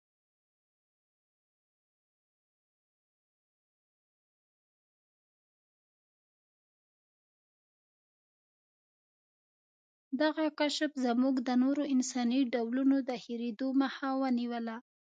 دغه 10.21 10.45
کشف 10.59 10.91
زموږ 11.05 11.35
د 11.47 11.49
نورو 11.63 11.83
انساني 11.93 12.41
ډولونو 12.53 12.97
د 13.09 13.11
هېرېدو 13.23 13.67
مخه 13.81 14.09
ونیوله. 14.21 14.75